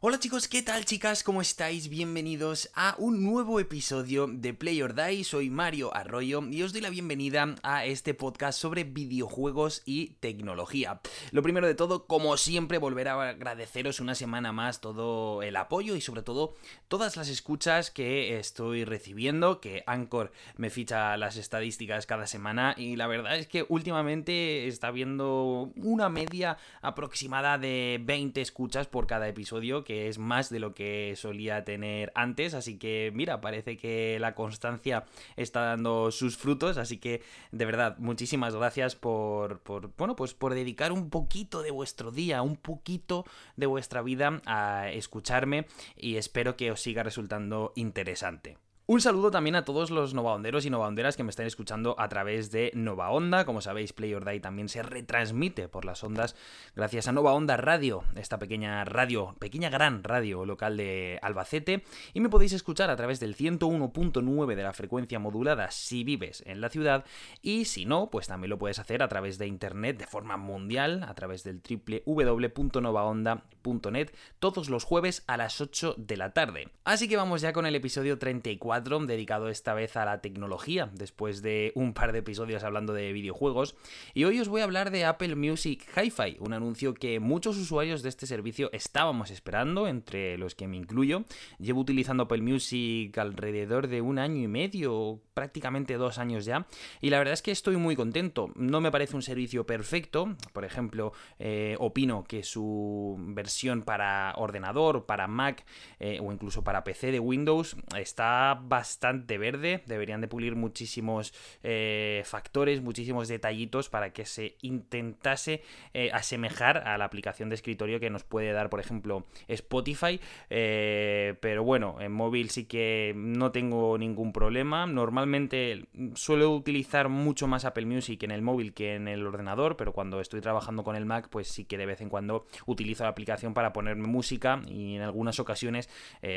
[0.00, 1.24] Hola chicos, ¿qué tal chicas?
[1.24, 1.88] ¿Cómo estáis?
[1.88, 5.24] Bienvenidos a un nuevo episodio de Play or Die.
[5.24, 11.00] Soy Mario Arroyo y os doy la bienvenida a este podcast sobre videojuegos y tecnología.
[11.32, 15.96] Lo primero de todo, como siempre, volver a agradeceros una semana más todo el apoyo
[15.96, 16.54] y sobre todo
[16.86, 22.94] todas las escuchas que estoy recibiendo, que Anchor me ficha las estadísticas cada semana y
[22.94, 29.26] la verdad es que últimamente está viendo una media aproximada de 20 escuchas por cada
[29.26, 34.18] episodio que es más de lo que solía tener antes, así que mira, parece que
[34.20, 40.14] la constancia está dando sus frutos, así que de verdad, muchísimas gracias por, por bueno,
[40.14, 43.24] pues por dedicar un poquito de vuestro día, un poquito
[43.56, 45.64] de vuestra vida a escucharme
[45.96, 48.58] y espero que os siga resultando interesante.
[48.90, 52.50] Un saludo también a todos los novaonderos y novaonderas que me están escuchando a través
[52.50, 53.44] de Nova Onda.
[53.44, 56.34] Como sabéis, Play or Die también se retransmite por las ondas
[56.74, 61.84] gracias a Nova Onda Radio, esta pequeña radio, pequeña gran radio local de Albacete.
[62.14, 66.62] Y me podéis escuchar a través del 101.9 de la frecuencia modulada si vives en
[66.62, 67.04] la ciudad.
[67.42, 71.04] Y si no, pues también lo puedes hacer a través de internet de forma mundial,
[71.06, 76.70] a través del www.novaonda.net, todos los jueves a las 8 de la tarde.
[76.84, 81.42] Así que vamos ya con el episodio 34 dedicado esta vez a la tecnología, después
[81.42, 83.76] de un par de episodios hablando de videojuegos.
[84.14, 88.02] Y hoy os voy a hablar de Apple Music Hi-Fi, un anuncio que muchos usuarios
[88.02, 91.24] de este servicio estábamos esperando, entre los que me incluyo.
[91.58, 96.66] Llevo utilizando Apple Music alrededor de un año y medio, prácticamente dos años ya,
[97.00, 98.50] y la verdad es que estoy muy contento.
[98.54, 105.06] No me parece un servicio perfecto, por ejemplo, eh, opino que su versión para ordenador,
[105.06, 105.64] para Mac
[106.00, 109.82] eh, o incluso para PC de Windows está bastante verde.
[109.86, 115.62] Deberían de pulir muchísimos eh, factores, muchísimos detallitos para que se intentase
[115.94, 120.20] eh, asemejar a la aplicación de escritorio que nos puede dar, por ejemplo, Spotify.
[120.50, 124.86] Eh, pero bueno, en móvil sí que no tengo ningún problema.
[124.86, 129.92] Normalmente suelo utilizar mucho más Apple Music en el móvil que en el ordenador, pero
[129.92, 133.10] cuando estoy trabajando con el Mac, pues sí que de vez en cuando utilizo la
[133.10, 135.88] aplicación para ponerme música y en algunas ocasiones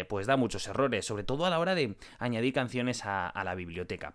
[0.07, 4.13] pues da muchos errores, sobre todo a la hora de añadir canciones a, la biblioteca.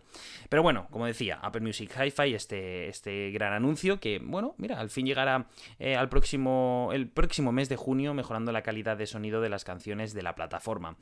[0.49, 4.89] Pero bueno, como decía, Apple Music Hi-Fi, este, este gran anuncio que, bueno, mira, al
[4.89, 5.47] fin llegará
[5.79, 9.65] eh, al próximo, el próximo mes de junio mejorando la calidad de sonido de las
[9.65, 10.97] canciones de la plataforma.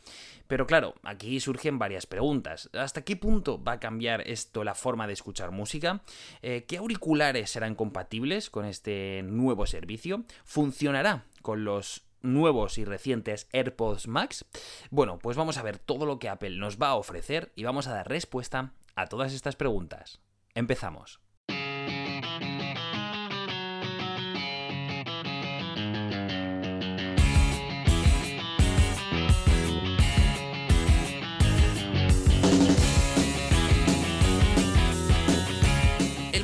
[0.46, 2.70] Pero claro, aquí surgen varias preguntas.
[2.72, 6.00] ¿Hasta qué punto va a cambiar esto la forma de escuchar música?
[6.42, 10.24] Eh, ¿Qué auriculares serán compatibles con este nuevo servicio?
[10.44, 14.44] ¿Funcionará con los nuevos y recientes AirPods Max?
[14.90, 17.86] Bueno, pues vamos a ver todo lo que Apple nos va a ofrecer y vamos
[17.86, 20.20] a dar respuesta a todas estas preguntas.
[20.54, 21.20] Empezamos.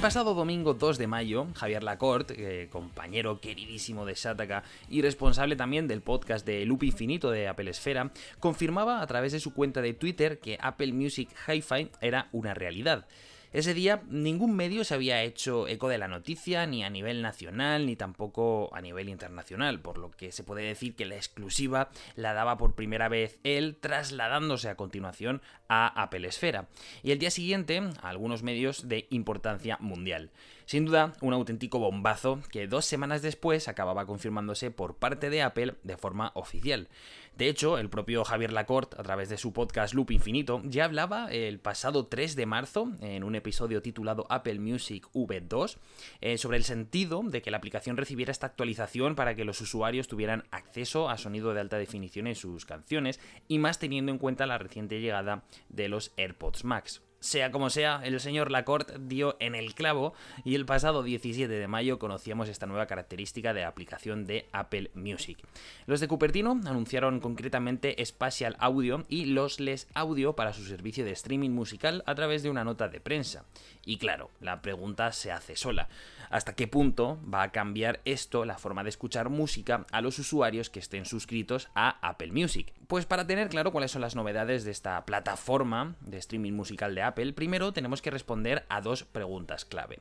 [0.01, 5.57] El pasado domingo 2 de mayo, Javier Lacorte, eh, compañero queridísimo de Shataka y responsable
[5.57, 9.83] también del podcast de Loop Infinito de Apple Esfera, confirmaba a través de su cuenta
[9.83, 13.07] de Twitter que Apple Music Hi-Fi era una realidad.
[13.53, 17.85] Ese día ningún medio se había hecho eco de la noticia, ni a nivel nacional,
[17.85, 22.33] ni tampoco a nivel internacional, por lo que se puede decir que la exclusiva la
[22.33, 26.69] daba por primera vez él, trasladándose a continuación a Apple Esfera,
[27.03, 30.31] y el día siguiente a algunos medios de importancia mundial.
[30.71, 35.75] Sin duda, un auténtico bombazo que dos semanas después acababa confirmándose por parte de Apple
[35.83, 36.89] de forma oficial.
[37.37, 41.29] De hecho, el propio Javier Lacorte, a través de su podcast Loop Infinito, ya hablaba
[41.33, 45.79] el pasado 3 de marzo, en un episodio titulado Apple Music V2,
[46.21, 50.07] eh, sobre el sentido de que la aplicación recibiera esta actualización para que los usuarios
[50.07, 54.47] tuvieran acceso a sonido de alta definición en sus canciones, y más teniendo en cuenta
[54.47, 57.03] la reciente llegada de los AirPods Max.
[57.23, 61.69] Sea como sea, el señor Lacorte dio en el clavo y el pasado 17 de
[61.69, 65.37] mayo conocíamos esta nueva característica de aplicación de Apple Music.
[65.85, 71.51] Los de Cupertino anunciaron concretamente Spatial Audio y Lossless Audio para su servicio de streaming
[71.51, 73.45] musical a través de una nota de prensa.
[73.85, 75.91] Y claro, la pregunta se hace sola.
[76.31, 80.71] ¿Hasta qué punto va a cambiar esto la forma de escuchar música a los usuarios
[80.71, 82.73] que estén suscritos a Apple Music?
[82.91, 87.03] Pues para tener claro cuáles son las novedades de esta plataforma de streaming musical de
[87.03, 90.01] Apple, primero tenemos que responder a dos preguntas clave.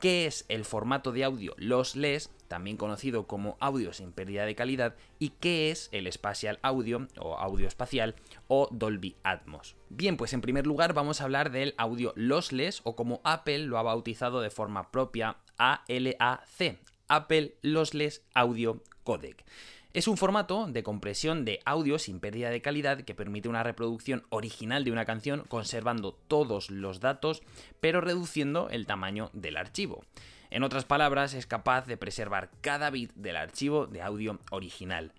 [0.00, 4.94] ¿Qué es el formato de audio lossless, también conocido como audio sin pérdida de calidad?
[5.18, 8.14] ¿Y qué es el spatial audio o audio espacial
[8.48, 9.76] o Dolby Atmos?
[9.90, 13.76] Bien, pues en primer lugar vamos a hablar del audio lossless o como Apple lo
[13.76, 19.44] ha bautizado de forma propia ALAC, Apple Lossless Audio Codec.
[19.92, 24.22] Es un formato de compresión de audio sin pérdida de calidad que permite una reproducción
[24.28, 27.42] original de una canción conservando todos los datos
[27.80, 30.04] pero reduciendo el tamaño del archivo.
[30.50, 35.12] En otras palabras, es capaz de preservar cada bit del archivo de audio original.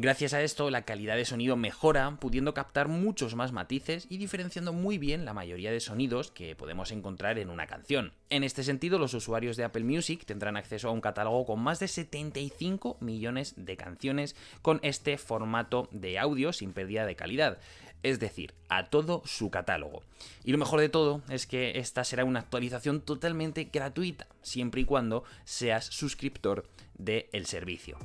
[0.00, 4.72] Gracias a esto, la calidad de sonido mejora, pudiendo captar muchos más matices y diferenciando
[4.72, 8.12] muy bien la mayoría de sonidos que podemos encontrar en una canción.
[8.30, 11.80] En este sentido, los usuarios de Apple Music tendrán acceso a un catálogo con más
[11.80, 17.58] de 75 millones de canciones con este formato de audio sin pérdida de calidad
[18.04, 20.04] es decir, a todo su catálogo.
[20.44, 24.84] Y lo mejor de todo es que esta será una actualización totalmente gratuita, siempre y
[24.84, 27.98] cuando seas suscriptor del servicio.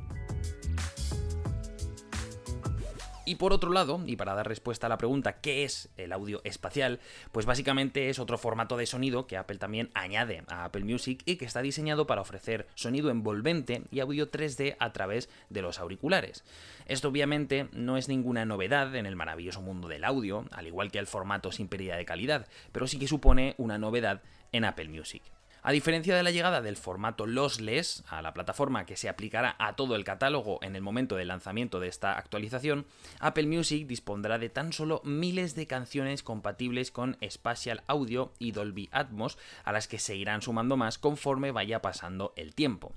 [3.25, 6.41] Y por otro lado, y para dar respuesta a la pregunta ¿qué es el audio
[6.43, 6.99] espacial?
[7.31, 11.37] Pues básicamente es otro formato de sonido que Apple también añade a Apple Music y
[11.37, 16.43] que está diseñado para ofrecer sonido envolvente y audio 3D a través de los auriculares.
[16.85, 20.99] Esto obviamente no es ninguna novedad en el maravilloso mundo del audio, al igual que
[20.99, 24.21] el formato sin pérdida de calidad, pero sí que supone una novedad
[24.51, 25.23] en Apple Music.
[25.65, 29.77] A diferencia de la llegada del formato lossless a la plataforma que se aplicará a
[29.77, 32.86] todo el catálogo en el momento del lanzamiento de esta actualización,
[33.21, 38.89] Apple Music dispondrá de tan solo miles de canciones compatibles con Spatial Audio y Dolby
[38.92, 42.94] Atmos, a las que se irán sumando más conforme vaya pasando el tiempo.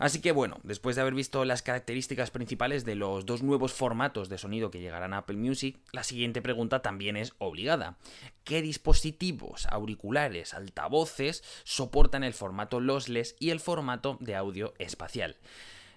[0.00, 4.30] Así que bueno, después de haber visto las características principales de los dos nuevos formatos
[4.30, 7.98] de sonido que llegarán a Apple Music, la siguiente pregunta también es obligada.
[8.42, 15.36] ¿Qué dispositivos, auriculares, altavoces soportan el formato lossless y el formato de audio espacial?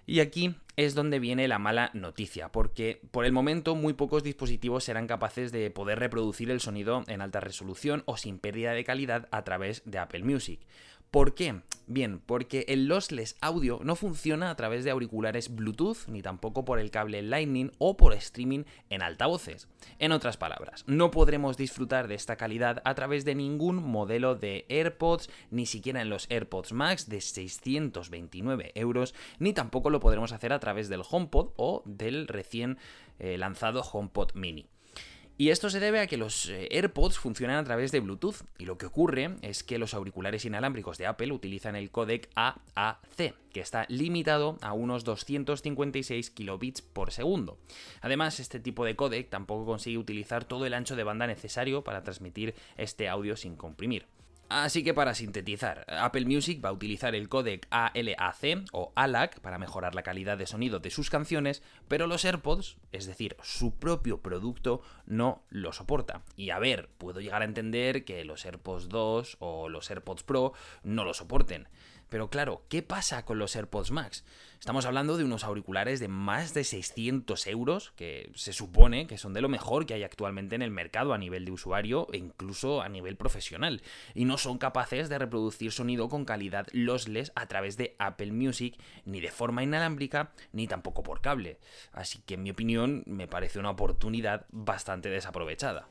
[0.06, 4.84] Y aquí es donde viene la mala noticia, porque por el momento muy pocos dispositivos
[4.84, 9.28] serán capaces de poder reproducir el sonido en alta resolución o sin pérdida de calidad
[9.30, 10.60] a través de Apple Music.
[11.14, 11.60] ¿Por qué?
[11.86, 16.80] Bien, porque el lossless audio no funciona a través de auriculares Bluetooth, ni tampoco por
[16.80, 19.68] el cable Lightning o por streaming en altavoces.
[20.00, 24.66] En otras palabras, no podremos disfrutar de esta calidad a través de ningún modelo de
[24.68, 30.52] AirPods, ni siquiera en los AirPods Max de 629 euros, ni tampoco lo podremos hacer
[30.52, 32.76] a través del HomePod o del recién
[33.20, 34.66] eh, lanzado HomePod Mini.
[35.36, 38.66] Y esto se debe a que los eh, AirPods funcionan a través de Bluetooth y
[38.66, 43.60] lo que ocurre es que los auriculares inalámbricos de Apple utilizan el códec AAC, que
[43.60, 47.58] está limitado a unos 256 kilobits por segundo.
[48.00, 52.04] Además, este tipo de códec tampoco consigue utilizar todo el ancho de banda necesario para
[52.04, 54.06] transmitir este audio sin comprimir.
[54.48, 59.58] Así que para sintetizar, Apple Music va a utilizar el códec ALAC o ALAC para
[59.58, 64.20] mejorar la calidad de sonido de sus canciones, pero los AirPods, es decir, su propio
[64.20, 66.22] producto, no lo soporta.
[66.36, 70.52] Y a ver, puedo llegar a entender que los AirPods 2 o los AirPods Pro
[70.82, 71.68] no lo soporten.
[72.08, 74.24] Pero claro, ¿qué pasa con los AirPods Max?
[74.60, 79.34] Estamos hablando de unos auriculares de más de 600 euros, que se supone que son
[79.34, 82.80] de lo mejor que hay actualmente en el mercado a nivel de usuario e incluso
[82.80, 83.82] a nivel profesional,
[84.14, 88.78] y no son capaces de reproducir sonido con calidad lossless a través de Apple Music,
[89.04, 91.58] ni de forma inalámbrica, ni tampoco por cable.
[91.92, 95.86] Así que en mi opinión me parece una oportunidad bastante desaprovechada.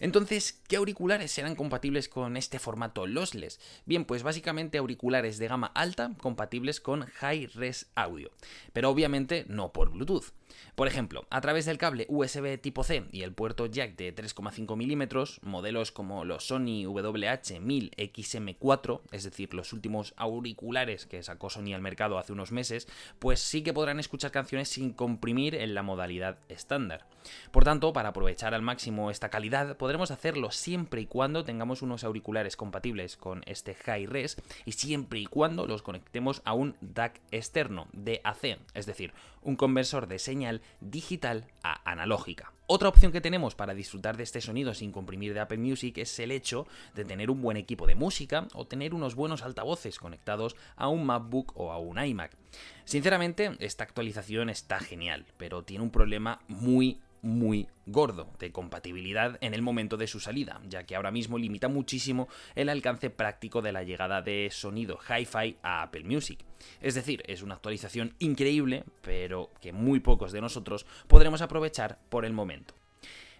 [0.00, 3.60] Entonces, ¿qué auriculares serán compatibles con este formato lossless?
[3.86, 8.30] Bien, pues básicamente auriculares de gama alta compatibles con High Res Audio,
[8.72, 10.32] pero obviamente no por Bluetooth.
[10.74, 14.76] Por ejemplo, a través del cable USB tipo C y el puerto jack de 3,5
[14.76, 21.80] milímetros, modelos como los Sony WH-1000XM4, es decir, los últimos auriculares que sacó Sony al
[21.80, 22.86] mercado hace unos meses,
[23.18, 27.06] pues sí que podrán escuchar canciones sin comprimir en la modalidad estándar.
[27.50, 32.02] Por tanto, para aprovechar al máximo esta calidad, podremos hacerlo siempre y cuando tengamos unos
[32.02, 37.20] auriculares compatibles con este high res y siempre y cuando los conectemos a un DAC
[37.30, 39.12] externo, DAC, es decir,
[39.42, 42.52] un conversor de señal digital a analógica.
[42.66, 46.18] Otra opción que tenemos para disfrutar de este sonido sin comprimir de Apple Music es
[46.18, 46.66] el hecho
[46.96, 51.06] de tener un buen equipo de música o tener unos buenos altavoces conectados a un
[51.06, 52.36] MacBook o a un iMac.
[52.84, 59.52] Sinceramente, esta actualización está genial, pero tiene un problema muy muy gordo de compatibilidad en
[59.52, 63.72] el momento de su salida, ya que ahora mismo limita muchísimo el alcance práctico de
[63.72, 66.38] la llegada de sonido hi-fi a Apple Music.
[66.80, 72.24] Es decir, es una actualización increíble, pero que muy pocos de nosotros podremos aprovechar por
[72.24, 72.74] el momento.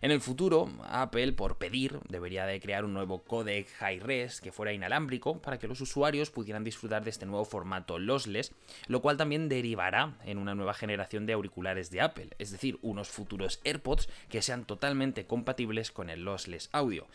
[0.03, 4.75] En el futuro, Apple, por pedir, debería de crear un nuevo codec Hi-Res que fuera
[4.75, 8.53] inalámbrico para que los usuarios pudieran disfrutar de este nuevo formato lossless,
[8.89, 13.09] lo cual también derivará en una nueva generación de auriculares de Apple, es decir, unos
[13.09, 17.07] futuros AirPods que sean totalmente compatibles con el lossless audio.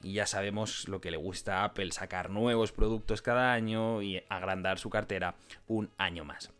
[0.00, 4.22] Y ya sabemos lo que le gusta a Apple, sacar nuevos productos cada año y
[4.28, 5.34] agrandar su cartera
[5.66, 6.52] un año más.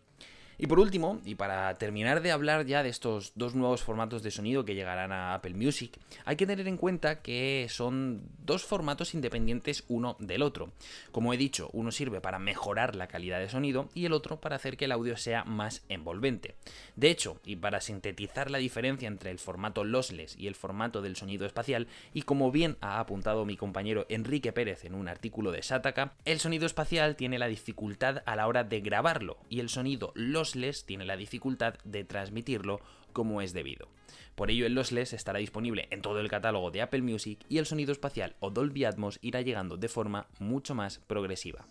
[0.60, 4.32] Y por último, y para terminar de hablar ya de estos dos nuevos formatos de
[4.32, 9.14] sonido que llegarán a Apple Music, hay que tener en cuenta que son dos formatos
[9.14, 10.72] independientes uno del otro.
[11.12, 14.56] Como he dicho, uno sirve para mejorar la calidad de sonido y el otro para
[14.56, 16.56] hacer que el audio sea más envolvente.
[16.96, 21.14] De hecho, y para sintetizar la diferencia entre el formato lossless y el formato del
[21.14, 25.62] sonido espacial, y como bien ha apuntado mi compañero Enrique Pérez en un artículo de
[25.62, 30.10] Sataka, el sonido espacial tiene la dificultad a la hora de grabarlo y el sonido
[30.16, 30.47] lossless
[30.86, 32.80] tiene la dificultad de transmitirlo
[33.12, 33.88] como es debido.
[34.34, 37.66] Por ello el lossless estará disponible en todo el catálogo de Apple Music y el
[37.66, 41.66] sonido espacial o Dolby Atmos irá llegando de forma mucho más progresiva.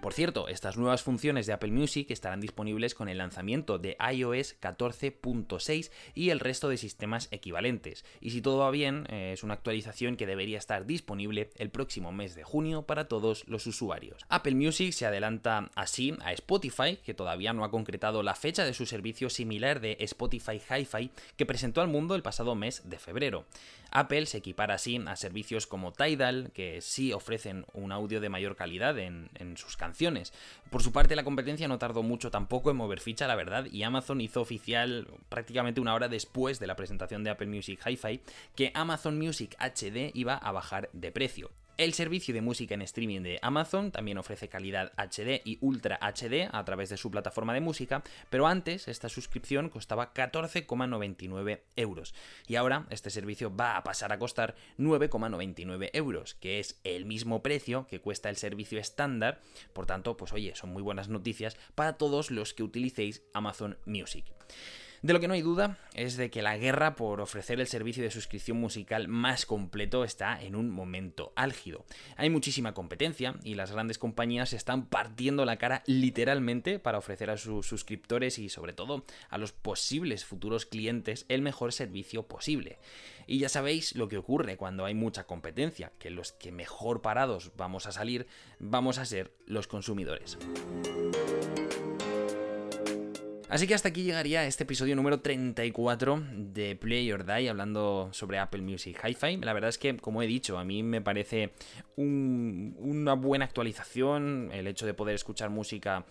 [0.00, 4.58] Por cierto, estas nuevas funciones de Apple Music estarán disponibles con el lanzamiento de iOS
[4.58, 8.06] 14.6 y el resto de sistemas equivalentes.
[8.18, 12.12] Y si todo va bien, eh, es una actualización que debería estar disponible el próximo
[12.12, 14.24] mes de junio para todos los usuarios.
[14.30, 18.72] Apple Music se adelanta así a Spotify, que todavía no ha concretado la fecha de
[18.72, 23.44] su servicio similar de Spotify Hi-Fi que presentó al mundo el pasado mes de febrero.
[23.90, 28.56] Apple se equipara así a servicios como Tidal, que sí ofrecen un audio de mayor
[28.56, 30.32] calidad en, en sus canciones
[30.70, 33.82] por su parte, la competencia no tardó mucho tampoco en mover ficha, la verdad, y
[33.82, 38.20] Amazon hizo oficial prácticamente una hora después de la presentación de Apple Music Hi-Fi
[38.54, 41.50] que Amazon Music HD iba a bajar de precio.
[41.80, 46.46] El servicio de música en streaming de Amazon también ofrece calidad HD y Ultra HD
[46.52, 52.14] a través de su plataforma de música, pero antes esta suscripción costaba 14,99 euros
[52.46, 57.42] y ahora este servicio va a pasar a costar 9,99 euros, que es el mismo
[57.42, 59.40] precio que cuesta el servicio estándar,
[59.72, 64.26] por tanto, pues oye, son muy buenas noticias para todos los que utilicéis Amazon Music.
[65.02, 68.02] De lo que no hay duda es de que la guerra por ofrecer el servicio
[68.02, 71.86] de suscripción musical más completo está en un momento álgido.
[72.16, 77.38] Hay muchísima competencia y las grandes compañías están partiendo la cara literalmente para ofrecer a
[77.38, 82.78] sus suscriptores y sobre todo a los posibles futuros clientes el mejor servicio posible.
[83.26, 87.52] Y ya sabéis lo que ocurre cuando hay mucha competencia, que los que mejor parados
[87.56, 88.26] vamos a salir
[88.58, 90.36] vamos a ser los consumidores.
[93.50, 98.38] Así que hasta aquí llegaría este episodio número 34 de Play or Die hablando sobre
[98.38, 99.38] Apple Music Hi-Fi.
[99.38, 101.50] La verdad es que, como he dicho, a mí me parece
[101.96, 106.06] una buena actualización el hecho de poder escuchar música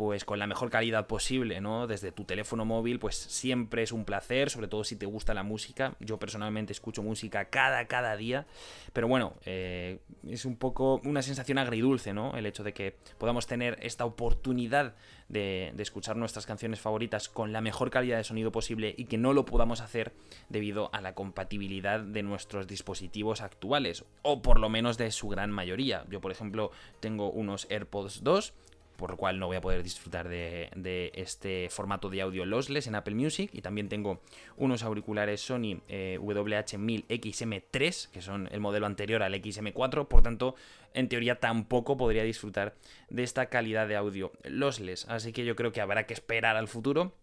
[0.00, 1.86] pues con la mejor calidad posible, ¿no?
[1.86, 5.42] Desde tu teléfono móvil, pues siempre es un placer, sobre todo si te gusta la
[5.42, 5.94] música.
[6.00, 8.46] Yo personalmente escucho música cada, cada día,
[8.94, 12.34] pero bueno, eh, es un poco una sensación agridulce, ¿no?
[12.34, 14.94] El hecho de que podamos tener esta oportunidad
[15.28, 19.18] de, de, escuchar nuestras canciones favoritas con la mejor calidad de sonido posible y que
[19.18, 20.14] no lo podamos hacer
[20.48, 25.50] debido a la compatibilidad de nuestros dispositivos actuales, o por lo menos de su gran
[25.50, 26.06] mayoría.
[26.08, 28.54] Yo, por ejemplo, tengo unos AirPods 2
[29.00, 32.94] por lo cual no voy a poder disfrutar de, este formato de audio lossless en
[32.94, 33.48] Apple Music.
[33.54, 34.20] Y también tengo
[34.58, 40.54] unos auriculares Sony eh, WH1000 XM3, que son el modelo anterior al XM4, por tanto,
[40.92, 42.74] en teoría tampoco podría disfrutar
[43.08, 45.08] de esta calidad de audio lossless.
[45.08, 47.14] Así que yo creo que habrá que esperar al futuro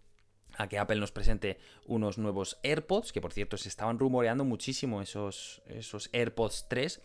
[0.57, 5.01] a que Apple nos presente unos nuevos AirPods, que por cierto se estaban rumoreando muchísimo
[5.01, 7.01] esos, esos AirPods 3,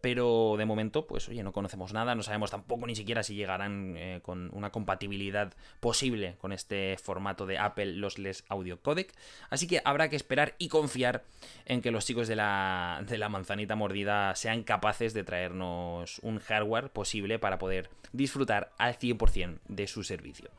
[0.00, 3.94] pero de momento, pues oye, no conocemos nada, no sabemos tampoco ni siquiera si llegarán
[3.96, 9.12] eh, con una compatibilidad posible con este formato de Apple Lossless Audio Codec,
[9.48, 11.22] así que habrá que esperar y confiar
[11.66, 16.40] en que los chicos de la, de la manzanita mordida sean capaces de traernos un
[16.40, 20.50] hardware posible para poder disfrutar al 100% de su servicio.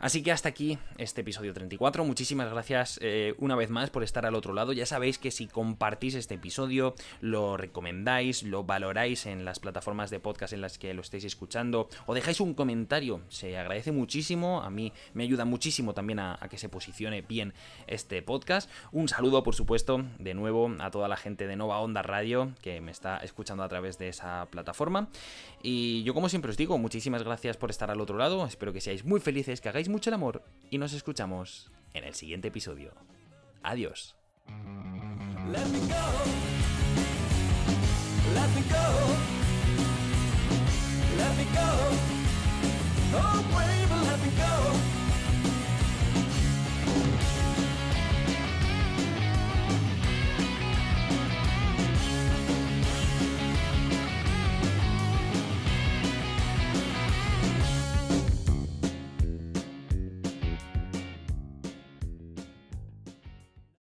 [0.00, 2.06] Así que hasta aquí este episodio 34.
[2.06, 4.72] Muchísimas gracias eh, una vez más por estar al otro lado.
[4.72, 10.18] Ya sabéis que si compartís este episodio, lo recomendáis, lo valoráis en las plataformas de
[10.18, 14.62] podcast en las que lo estéis escuchando o dejáis un comentario, se agradece muchísimo.
[14.62, 17.52] A mí me ayuda muchísimo también a, a que se posicione bien
[17.86, 18.70] este podcast.
[18.92, 22.80] Un saludo, por supuesto, de nuevo a toda la gente de Nova Onda Radio que
[22.80, 25.10] me está escuchando a través de esa plataforma.
[25.62, 28.46] Y yo, como siempre os digo, muchísimas gracias por estar al otro lado.
[28.46, 32.14] Espero que seáis muy felices, que hagáis mucho el amor y nos escuchamos en el
[32.14, 32.92] siguiente episodio.
[33.62, 34.16] Adiós.